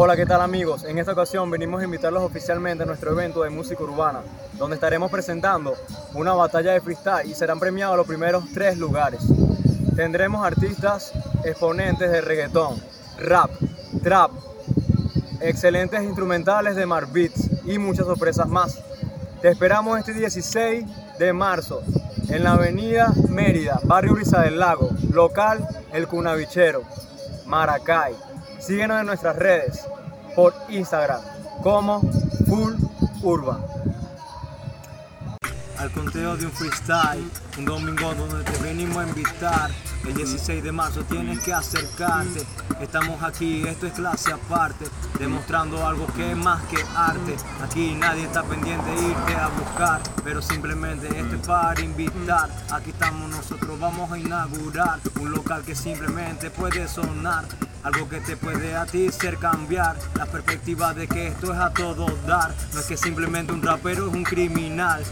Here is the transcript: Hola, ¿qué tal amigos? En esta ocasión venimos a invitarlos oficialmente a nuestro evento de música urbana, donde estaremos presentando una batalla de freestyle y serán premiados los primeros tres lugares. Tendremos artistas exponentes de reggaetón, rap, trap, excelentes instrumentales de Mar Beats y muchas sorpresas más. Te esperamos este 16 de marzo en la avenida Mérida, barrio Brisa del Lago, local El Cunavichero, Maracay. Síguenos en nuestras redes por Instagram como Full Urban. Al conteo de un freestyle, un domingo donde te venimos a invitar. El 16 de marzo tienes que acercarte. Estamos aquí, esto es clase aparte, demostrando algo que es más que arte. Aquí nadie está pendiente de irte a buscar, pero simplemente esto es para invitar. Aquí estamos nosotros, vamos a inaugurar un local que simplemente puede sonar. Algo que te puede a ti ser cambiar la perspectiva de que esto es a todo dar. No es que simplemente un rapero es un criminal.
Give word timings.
Hola, 0.00 0.14
¿qué 0.14 0.26
tal 0.26 0.40
amigos? 0.40 0.84
En 0.84 0.96
esta 0.98 1.10
ocasión 1.10 1.50
venimos 1.50 1.80
a 1.80 1.84
invitarlos 1.84 2.22
oficialmente 2.22 2.84
a 2.84 2.86
nuestro 2.86 3.10
evento 3.10 3.42
de 3.42 3.50
música 3.50 3.82
urbana, 3.82 4.20
donde 4.52 4.76
estaremos 4.76 5.10
presentando 5.10 5.74
una 6.14 6.34
batalla 6.34 6.72
de 6.72 6.80
freestyle 6.80 7.28
y 7.28 7.34
serán 7.34 7.58
premiados 7.58 7.96
los 7.96 8.06
primeros 8.06 8.44
tres 8.54 8.78
lugares. 8.78 9.20
Tendremos 9.96 10.46
artistas 10.46 11.12
exponentes 11.42 12.12
de 12.12 12.20
reggaetón, 12.20 12.80
rap, 13.18 13.50
trap, 14.00 14.30
excelentes 15.40 16.00
instrumentales 16.04 16.76
de 16.76 16.86
Mar 16.86 17.08
Beats 17.10 17.50
y 17.64 17.78
muchas 17.78 18.06
sorpresas 18.06 18.46
más. 18.46 18.80
Te 19.42 19.48
esperamos 19.48 19.98
este 19.98 20.12
16 20.12 20.84
de 21.18 21.32
marzo 21.32 21.82
en 22.28 22.44
la 22.44 22.52
avenida 22.52 23.12
Mérida, 23.28 23.80
barrio 23.82 24.14
Brisa 24.14 24.42
del 24.42 24.60
Lago, 24.60 24.90
local 25.12 25.66
El 25.92 26.06
Cunavichero, 26.06 26.84
Maracay. 27.46 28.28
Síguenos 28.58 29.00
en 29.00 29.06
nuestras 29.06 29.36
redes 29.36 29.86
por 30.34 30.52
Instagram 30.68 31.20
como 31.62 32.00
Full 32.46 32.74
Urban. 33.22 33.64
Al 35.78 35.92
conteo 35.92 36.36
de 36.36 36.46
un 36.46 36.52
freestyle, 36.52 37.30
un 37.56 37.64
domingo 37.64 38.12
donde 38.14 38.42
te 38.42 38.58
venimos 38.62 38.96
a 38.96 39.06
invitar. 39.06 39.70
El 40.04 40.14
16 40.14 40.62
de 40.64 40.72
marzo 40.72 41.04
tienes 41.04 41.38
que 41.44 41.52
acercarte. 41.52 42.44
Estamos 42.80 43.22
aquí, 43.22 43.66
esto 43.66 43.86
es 43.86 43.92
clase 43.92 44.32
aparte, 44.32 44.86
demostrando 45.20 45.86
algo 45.86 46.06
que 46.16 46.32
es 46.32 46.36
más 46.36 46.62
que 46.64 46.78
arte. 46.96 47.36
Aquí 47.62 47.94
nadie 47.94 48.24
está 48.24 48.42
pendiente 48.42 48.90
de 48.90 49.08
irte 49.08 49.34
a 49.34 49.48
buscar, 49.48 50.00
pero 50.24 50.42
simplemente 50.42 51.06
esto 51.06 51.36
es 51.36 51.46
para 51.46 51.80
invitar. 51.80 52.50
Aquí 52.72 52.90
estamos 52.90 53.30
nosotros, 53.30 53.78
vamos 53.78 54.10
a 54.10 54.18
inaugurar 54.18 54.98
un 55.20 55.30
local 55.30 55.62
que 55.62 55.76
simplemente 55.76 56.50
puede 56.50 56.88
sonar. 56.88 57.44
Algo 57.82 58.08
que 58.08 58.20
te 58.20 58.36
puede 58.36 58.74
a 58.74 58.86
ti 58.86 59.10
ser 59.10 59.38
cambiar 59.38 59.96
la 60.16 60.26
perspectiva 60.26 60.92
de 60.94 61.06
que 61.06 61.28
esto 61.28 61.52
es 61.52 61.58
a 61.58 61.72
todo 61.72 62.06
dar. 62.26 62.54
No 62.74 62.80
es 62.80 62.86
que 62.86 62.96
simplemente 62.96 63.52
un 63.52 63.62
rapero 63.62 64.08
es 64.08 64.14
un 64.14 64.24
criminal. 64.24 65.02